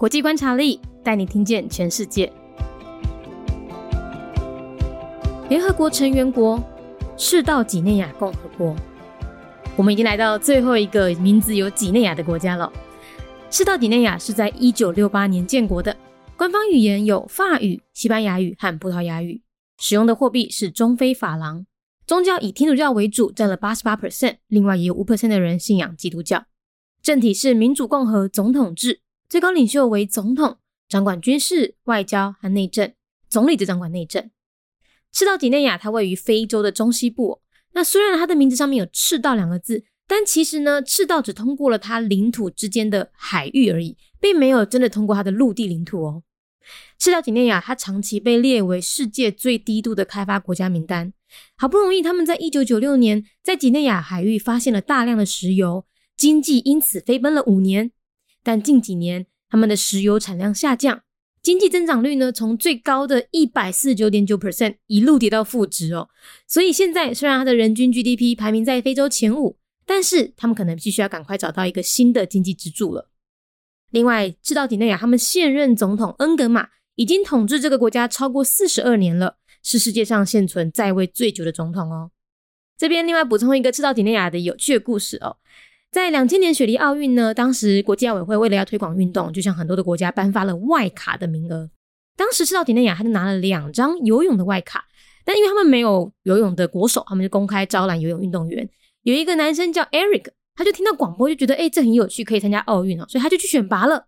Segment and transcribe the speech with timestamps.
[0.00, 2.32] 国际观察力带你听见全世界。
[5.50, 6.58] 联合国成员国
[7.18, 8.74] 赤道几内亚共和国，
[9.76, 12.72] 我们已经来到最后一个名字有几内亚的国家了。
[13.50, 15.94] 赤道几内亚是在一九六八年建国的，
[16.34, 19.42] 官方语言有法语、西班牙语和葡萄牙语，
[19.76, 21.66] 使用的货币是中非法郎，
[22.06, 26.44] 宗教以天主教为主，占了八十八 percent，另外也有五 percent 的人信仰基督教。
[27.02, 30.58] 政体是民主共和总统制，最高领袖为总统，
[30.88, 32.92] 掌管军事、外交和内政，
[33.28, 34.28] 总理则掌管内政。
[35.12, 37.40] 赤道几内亚它位于非洲的中西部，
[37.72, 39.84] 那虽然它的名字上面有“赤道”两个字。
[40.08, 46.24] 但其实呢，赤道只通过了它领土之间的海域而已，并没有真的通过它的陆地领土哦。
[46.98, 51.12] 赤道几内亚它长期被列为世界最低度的开发国家名单。
[51.56, 57.92] 好不容易，他们在一九九六年在几内亚海域发现了大量的石油，经济因此飞奔了五年。
[58.42, 61.02] 但近几年，他们的石油产量下降，
[61.42, 66.08] 经济增长率呢从最高的一百四十九点九 percent 一路跌到负值哦。
[66.46, 69.58] 所以现在虽然它的人均 GDP 排名在非洲前五。
[69.86, 73.10] 但是他们可能必须要赶快找到一个新的经济支柱了。
[73.90, 82.12] 另外，赤道几内亚他们现任总统恩格玛已经统治这个国家超过四十二年了，是世界上现存在位最久的总统哦。
[82.78, 85.38] 这边另外补充一个赤道几内亚的有趣的故事哦，
[85.90, 91.68] 在两千年雪梨奥运呢，当时国际奥委会为了要推广运动，就向很多的国家颁发了外卡的名额。
[92.16, 94.84] 当时赤道几内亚他就拿了两张游泳的外卡，
[95.24, 98.68] 但因为他们没有游泳的国手，他们就公开招揽游泳运动员。
[99.02, 104.06] 有一个男生叫 Eric，他就听到广播就觉得，哎，这很有趣，可以参加奥运哦，所以他就去选拔了，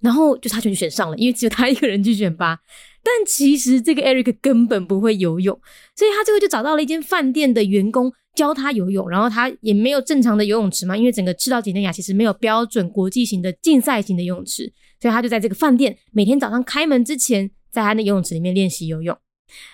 [0.00, 2.58] 然后就他就选上了，因为只有他一个人去选拔。
[3.02, 5.60] 但其实这个 Eric 根本不会游泳，
[5.94, 19.16] 所以他最后就找到了一间饭店的员工教他游泳，然后他也没有正常的游泳池嘛，因为整个赤道几内亚其实没有标准国际型的竞赛型的游泳池，所以他就在这个饭店每天早上开门之前，在他的游泳池里面练习游泳。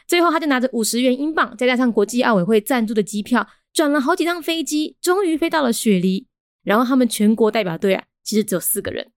[0.08, 3.46] 最后他就拿着五十元英镑，再加上国际奥委会赞助的机票。
[3.72, 6.26] 转了好几趟飞机，终于飞到了雪梨。
[6.64, 9.12] 然后他们全国代表队啊，其实只有四个人。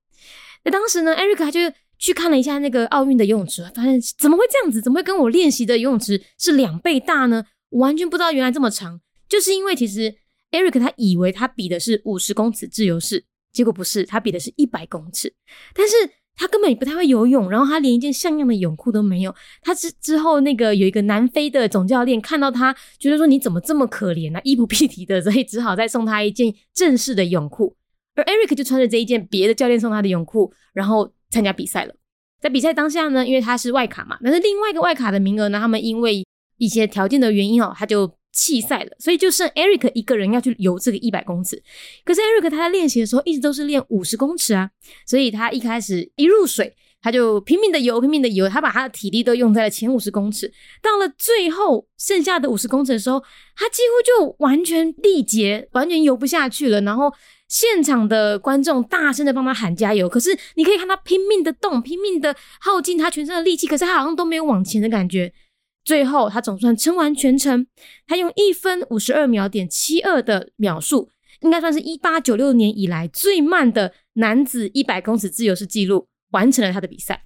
[0.63, 1.59] 那当时呢，艾瑞克就
[1.97, 4.79] 去看了一下那个奥运的游泳池，发现怎么会这样子？
[4.79, 7.45] 怎么会跟我练习的游泳池是两倍大呢？
[7.69, 9.01] 完全不知道原来这么长。
[9.31, 10.13] 就是因为其实
[10.51, 15.33] 艾瑞克他以为他比的是五十公尺自由式，结果不是，他比的是一百公尺。
[15.73, 15.93] 但是。
[16.33, 19.35] 他根本不太会游泳，然后他连一件像样的泳裤都没有。
[19.61, 27.75] 他之之后，那个有一个南非的总教练看到他，觉得说你怎么这么可怜啊，衣不蔽体的，所以只好再送他一件正式的泳裤。
[28.15, 31.93] 而 Eric 就穿着这一件别的教练送他的泳裤，然后参加比赛了。
[32.39, 36.25] 在比赛当下呢，因为他是外卡嘛，但是另外一个外卡的名额呢，他们因为
[36.57, 38.09] 一些条件的原因哦，他就。
[38.31, 41.61] 弃赛了，所以就剩 Eric 一个人要去游这个一百公尺。
[42.05, 44.69] 可是 Eric 他在练习的时候一直都是练五十公尺啊，
[45.05, 50.51] 所以他一开始一入水，他就拼命的游，拼命的游，他把他的体力都用在了前五十公尺。
[50.81, 53.21] 到了最后剩下的五十公尺的时候，
[53.55, 56.79] 他几乎就完全力竭，完全游不下去了。
[56.81, 57.11] 然后
[57.49, 65.33] 现场的观众大声的帮他喊加油，可是你可以看他拼命的动，拼命的耗尽他全身的力气，可是他好像都没有往前的感觉。
[65.83, 67.65] 最后，他总算撑完全程。
[68.05, 71.09] 他用一分五十二秒点七二的秒数，
[71.41, 77.23] 应该算是一八九六年以来最慢的男子一百公尺自由式纪录，完成了他的比赛。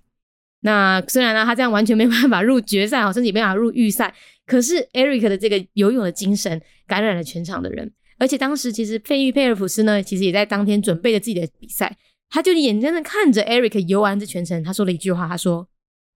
[0.61, 4.15] 那虽然呢，他这样完全没办法入决赛，甚至没办法入预赛，
[4.47, 7.91] 可是 Eric 的这个游泳的精神感染了全场的人。
[8.17, 11.97] 而且当时其实佩玉佩尔普斯呢，其实也在当天准备着自己的比赛，
[12.29, 15.67] 他就眼睁睁看着 Eric 游完这全程，他说了一句话，他说：“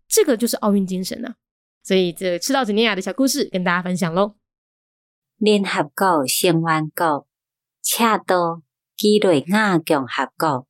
[0.07, 1.35] 这个就是奥运精神啊。”
[1.89, 4.35] 所以，这赤道几内亚的小故事跟大家分享喽。
[5.37, 7.25] 联合国成员国
[7.81, 8.61] 赤道
[8.95, 10.67] 基瑞亚共和国，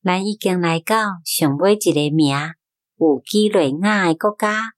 [0.00, 2.36] 咱已经来到上尾一个名
[2.98, 4.74] 有基瑞亚的国家。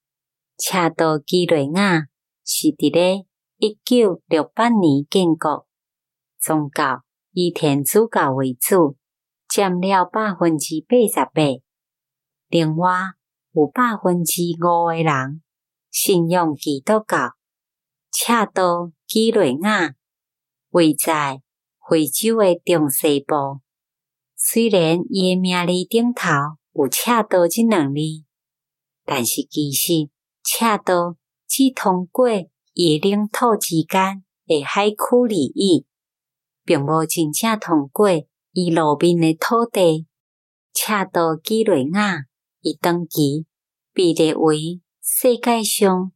[0.57, 2.07] 赤道基瑞亚
[2.43, 3.27] 是伫咧
[3.59, 5.67] 一九六八年建国，
[6.39, 7.03] 宗教
[7.33, 8.97] 以天主教为主，
[9.47, 11.61] 占了百分之八十八。
[12.47, 12.89] 另外，
[13.55, 15.41] 有百分之五诶人
[15.89, 17.31] 信仰基督教。
[18.11, 19.95] 赤道几内亚
[20.71, 21.41] 位在
[21.89, 23.61] 非洲诶中西部。
[24.35, 26.27] 虽然伊诶名字顶头
[26.73, 28.01] 有“赤道”即两字，
[29.05, 30.09] 但是其实
[30.43, 31.15] 赤道
[31.47, 32.27] 只通过
[32.73, 35.85] 伊领土之间诶海区而已，
[36.65, 38.09] 并无真正通过
[38.51, 40.07] 伊路面诶土地。
[40.73, 42.25] 赤道几内亚。
[42.65, 43.45] 伊长期
[43.93, 46.11] 被列为世界上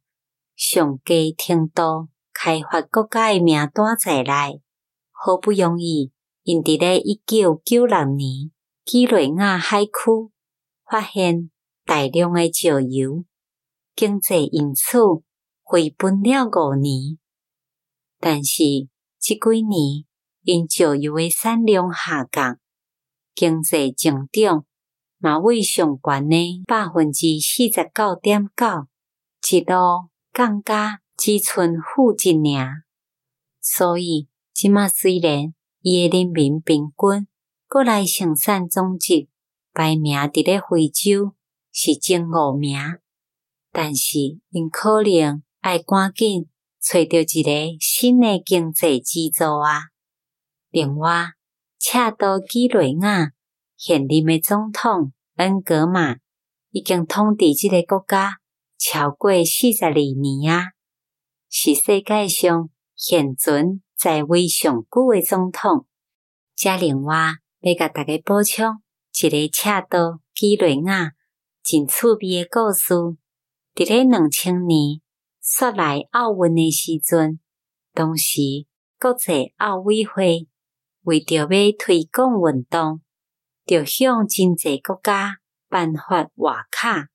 [0.56, 4.60] 上低程度开发国家诶名单在内，
[5.12, 6.10] 好不容易，
[6.42, 8.50] 因伫咧一九九六年
[8.84, 9.92] 基雷亚海区
[10.84, 11.52] 发现
[11.84, 13.24] 大量的石油，
[13.94, 14.98] 经济因此
[15.62, 17.16] 回本了五年。
[18.18, 18.64] 但是
[19.20, 20.04] 即几年
[20.42, 22.58] 因石油的产量下降，
[23.36, 24.66] 经济增长
[25.22, 28.88] 嘛为上悬呢百分之四十九点九，
[29.50, 32.84] 一路降价只剩负一尔。
[33.60, 35.52] 所以即马虽然
[35.82, 37.28] 伊诶人民平均
[37.68, 39.28] 国内生产总值
[39.74, 41.34] 排名伫咧非洲
[41.70, 42.78] 是前五名，
[43.70, 44.18] 但是
[44.48, 46.48] 因可能爱赶紧
[46.80, 49.90] 找着一个新诶经济支柱啊。
[50.70, 51.32] 另外，
[51.78, 53.32] 恰到基雷亚
[53.82, 56.16] 现任诶总统恩格玛
[56.70, 58.32] 已经统治即个国家
[58.76, 60.72] 超过四十二年啊，
[61.48, 65.86] 是世界上现存在位上久诶总统。
[66.54, 67.36] 加另外。
[67.60, 68.82] 要甲大家补充
[69.18, 71.12] 一个恰到基雷亚
[71.62, 72.94] 真趣味诶故事。
[73.74, 75.00] 伫咧两千年
[75.40, 77.38] 雪莱奥运诶时阵，
[77.94, 78.40] 当时
[78.98, 80.48] 国际奥委会
[81.02, 81.48] 为着要
[81.78, 83.02] 推广运动，
[83.70, 85.36] 着向真济国家
[85.68, 87.06] 颁发外卡。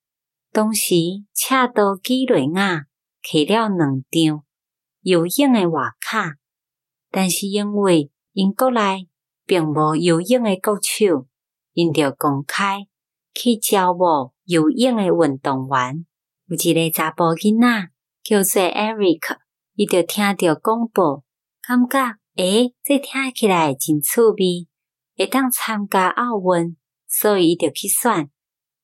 [0.53, 0.95] 当时
[1.33, 2.85] 恰到基雷亚
[3.21, 3.77] 摕了两
[4.09, 4.43] 张
[5.01, 6.35] 游泳诶外卡，
[7.11, 9.09] 但是因为因国内
[9.45, 11.27] 并无游泳诶国手，
[11.73, 12.87] 因着公开
[13.33, 16.05] 去招募游泳诶运动员。
[16.47, 17.89] 有一个查甫囡仔
[18.23, 19.37] 叫做 Eric，
[19.73, 21.21] 伊着听着广播，
[21.61, 24.67] 感觉诶，这听起来真趣味，
[25.15, 26.77] 会当参加奥运，
[27.07, 28.29] 所以伊着去选，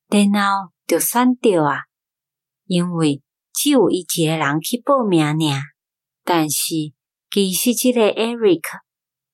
[0.08, 1.82] 然后着选着啊。
[2.66, 5.60] 因为只有伊一个人去报名尔，
[6.24, 6.74] 但是
[7.30, 8.62] 其实即个 Eric。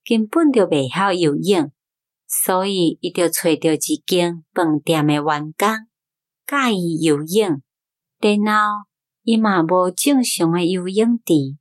[0.05, 1.71] 根本就未晓游泳，
[2.27, 5.55] 所以伊就找着一间饭店诶员工
[6.47, 7.61] 教伊游泳。
[8.19, 8.87] 然后
[9.23, 11.59] 伊嘛无正常诶游泳池，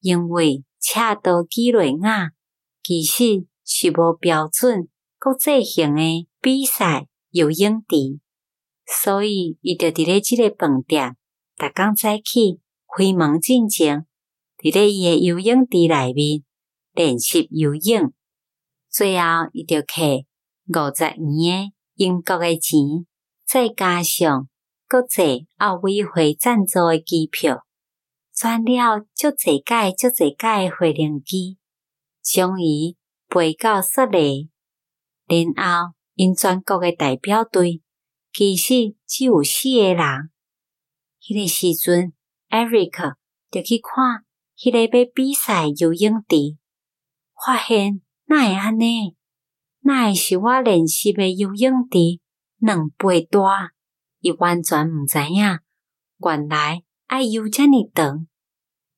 [0.00, 2.30] 因为恰到基雷亚
[2.82, 8.20] 其实是无标准国际性诶比赛游泳池，
[8.86, 11.16] 所以伊就伫咧即个饭店，
[11.56, 12.60] 逐工早起
[12.96, 14.06] 开门进前，
[14.58, 16.42] 伫咧伊诶游泳池内面。
[16.92, 18.14] 练习游泳，
[18.88, 20.24] 最后伊着摕
[20.68, 22.78] 五十元诶英国诶钱，
[23.44, 24.48] 再加上
[24.88, 27.66] 国际奥委会赞助诶机票，
[28.34, 31.58] 转了足济届、足济届诶飞行机，
[32.22, 32.96] 将伊
[33.28, 34.50] 飞到雪梨。
[35.26, 37.82] 然后因全国诶代表队
[38.32, 40.30] 其实只有四个人。
[41.20, 42.12] 迄个时阵
[42.48, 43.14] ，Eric
[43.50, 44.24] 着去看
[44.56, 46.56] 迄个要比赛游泳池。
[47.44, 49.16] 发现哪会安尼？
[49.80, 52.20] 哪会是我练习诶游泳池
[52.58, 53.72] 两倍大？
[54.20, 55.58] 伊完全毋知影，
[56.18, 58.26] 原来爱游遮尔长。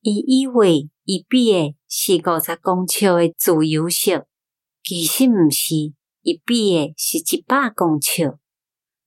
[0.00, 4.26] 伊以为伊比诶是五十公尺诶自由式，
[4.84, 5.74] 其实毋是，
[6.20, 8.36] 伊比诶是一百公尺。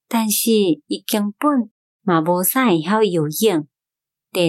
[0.08, 1.70] 但是伊根本
[2.02, 3.68] 嘛无啥会晓游泳，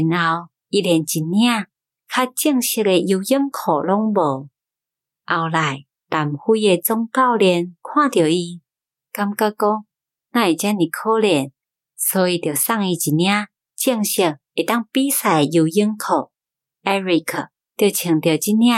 [0.09, 1.67] 然后伊连一领
[2.09, 4.49] 较正式诶游泳裤拢无。
[5.27, 8.63] 后来，南非诶总教练看着伊，
[9.13, 9.85] 感觉讲
[10.31, 11.51] 那会遮尔可怜，
[11.99, 13.29] 所以就送伊一领
[13.77, 16.32] 正式会当比赛游泳裤。
[16.83, 18.73] Eric 就穿着即领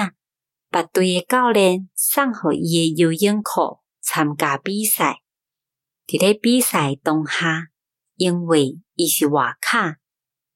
[0.70, 5.20] 别队诶教练送互伊诶游泳裤参加比赛。
[6.06, 7.68] 伫咧比赛当下，
[8.16, 9.98] 因为伊是外卡，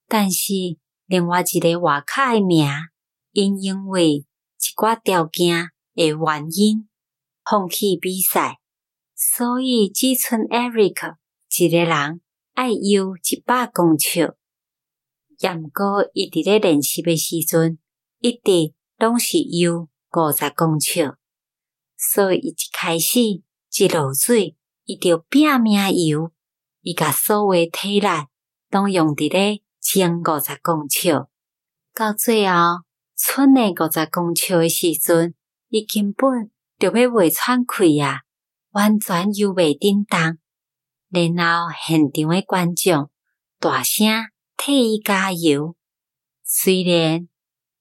[0.06, 0.52] 但是
[1.06, 2.68] 另外一个外卡诶名
[3.32, 4.26] 因因为一
[4.76, 5.70] 寡条件。
[5.94, 6.88] 诶原因
[7.44, 8.60] 放弃比赛，
[9.16, 11.16] 所以只剩 Eric
[11.58, 12.20] 一个人
[12.54, 14.38] 爱游一百公尺。
[15.38, 17.78] 也毋过伊伫咧练习诶时阵，
[18.21, 21.14] 一直拢是游五十公尺，
[21.97, 26.33] 所以一开始一落水，伊就拼命游，
[26.83, 28.07] 伊甲所有体力
[28.71, 31.11] 都用伫咧前五十公尺。
[31.95, 32.83] 到最后，
[33.16, 35.35] 剩诶五十公尺诶时阵。
[35.71, 38.23] 伊根本就要袂喘气啊，
[38.71, 40.38] 完全游袂叮当。
[41.11, 43.11] 然后现场诶观众
[43.61, 44.07] 大声
[44.58, 45.74] 替伊加油。
[46.44, 47.26] 虽然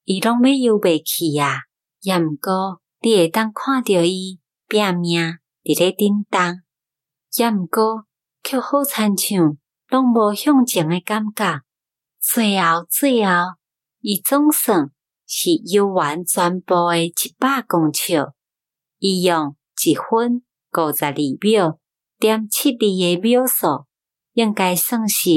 [0.06, 1.64] 伊拢要游袂起啊，
[2.00, 5.22] 也毋过你会当看着伊拼命
[5.64, 6.62] 伫咧叮当，
[7.36, 8.06] 也毋过
[8.42, 9.58] 却好亲像
[9.90, 11.62] 拢无向前诶感觉。
[12.22, 13.32] 最后，最后，
[14.00, 14.92] 伊总算。
[15.30, 18.14] 是游完全部诶一百公尺，
[18.98, 20.42] 伊用一分
[20.72, 21.78] 五十二秒
[22.18, 23.86] 点七二的秒数，
[24.32, 25.30] 应该算是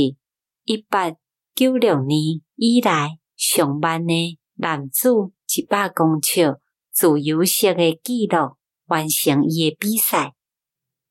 [0.63, 1.17] 一百
[1.61, 5.11] 九六年以来上万的男子
[5.55, 6.59] 一百公尺
[6.91, 10.33] 自由式的纪录完成伊的比赛。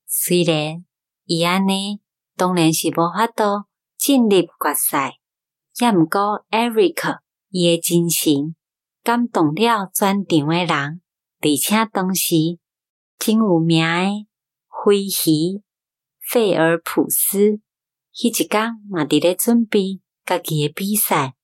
[0.08, 0.84] 虽然
[1.24, 2.00] 伊安尼
[2.34, 3.66] 当然是无法度
[3.96, 5.18] 进入决赛，
[5.78, 8.56] 也毋过 Eric 伊的精神
[9.04, 11.00] 感动了全场的人，
[11.38, 12.34] 而且当时
[13.20, 14.26] 真有名的
[14.84, 15.62] 飞鱼
[16.18, 17.60] 费尔普斯，
[18.12, 21.34] 迄一天嘛伫咧准备家己的比赛，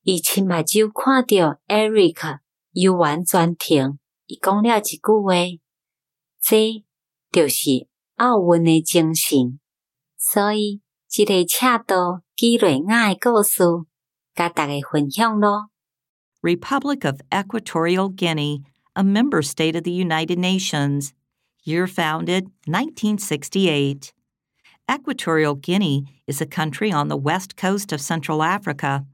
[0.00, 2.38] 伊亲目睭看着 Eric
[2.72, 5.34] 游完全程，伊讲了一句话：，
[6.40, 6.82] 这
[7.30, 9.60] 就是奥运的精神。
[10.16, 13.62] 所以，即个恰到基瑞亚的故事，
[14.34, 15.68] 甲大家分享咯。
[16.40, 18.62] Republic of Equatorial Guinea,
[18.94, 21.10] a member state of the United Nations.
[21.62, 24.12] Year founded 1968.
[24.90, 29.06] Equatorial Guinea is a country on the west coast of Central Africa.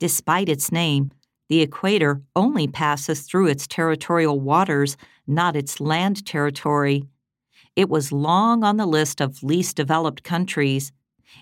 [0.00, 1.12] Despite its name,
[1.48, 4.96] the equator only passes through its territorial waters,
[5.26, 7.04] not its land territory.
[7.76, 10.92] It was long on the list of least developed countries.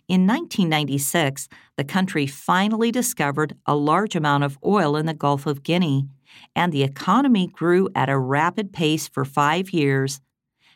[0.09, 5.63] In 1996, the country finally discovered a large amount of oil in the Gulf of
[5.63, 6.07] Guinea,
[6.55, 10.21] and the economy grew at a rapid pace for five years.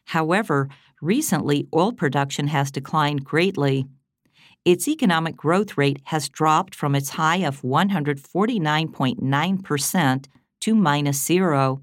[0.08, 0.68] However,
[1.02, 3.86] recently oil production has declined greatly.
[4.64, 10.26] Its economic growth rate has dropped from its high of 149.9%
[10.60, 11.82] to minus zero.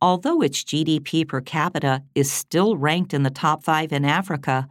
[0.00, 4.66] Although its GDP per capita is still ranked in the top five in Africa,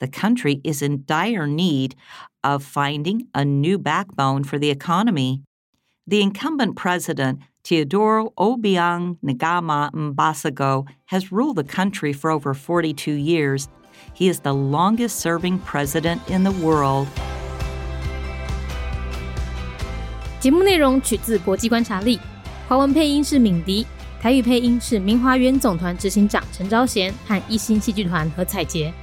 [0.00, 1.94] the country is in dire need
[2.42, 5.42] of finding a new backbone for the economy.
[6.06, 13.67] The incumbent president, Teodoro Obiang Ngama Mbasago, has ruled the country for over 42 years.
[14.13, 17.07] He is the longest serving president in the world.
[20.39, 22.19] 节目内容取自国际观察力，
[22.67, 23.85] 华文配音是敏迪，
[24.21, 28.93] 台语配音是明华园总团执行长陈昭贤和一星戏剧团何彩杰，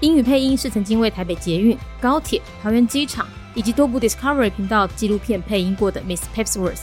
[0.00, 6.82] 英语配音是曾经为台北捷运、高铁、桃园机场以及多部 Discovery 频道纪录片配音过的 Miss Pepsworth